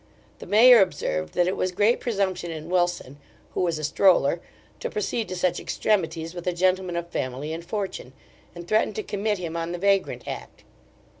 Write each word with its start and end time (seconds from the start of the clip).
The 0.39 0.47
mayor 0.47 0.81
observed 0.81 1.35
that 1.35 1.47
it 1.47 1.55
was 1.55 1.71
great 1.71 1.99
presumption 1.99 2.49
in 2.49 2.71
Wilson, 2.71 3.19
who 3.53 3.61
was 3.61 3.77
a 3.77 3.83
stroller, 3.83 4.41
to 4.79 4.89
proceed 4.89 5.29
to 5.29 5.35
such 5.35 5.59
extremities 5.59 6.33
with 6.33 6.47
a 6.47 6.53
gentleman 6.53 6.95
of 6.95 7.09
family 7.09 7.53
and 7.53 7.63
fortune; 7.63 8.13
and 8.55 8.67
threatened 8.67 8.95
to 8.95 9.03
commit 9.03 9.37
him 9.37 9.55
on 9.55 9.73
the 9.73 9.77
vagrant 9.77 10.27
act. 10.27 10.63